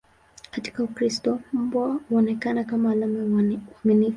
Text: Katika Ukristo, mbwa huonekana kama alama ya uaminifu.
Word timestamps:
Katika 0.51 0.83
Ukristo, 0.83 1.41
mbwa 1.53 1.99
huonekana 2.09 2.63
kama 2.63 2.91
alama 2.91 3.19
ya 3.19 3.25
uaminifu. 3.25 3.69